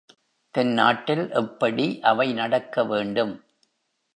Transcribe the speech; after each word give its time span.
தென்னாட்டில் 0.55 1.29
எப்படி 1.31 1.85
அவை 2.03 2.27
நடக்க 2.33 2.85
வேண்டும்? 2.85 3.35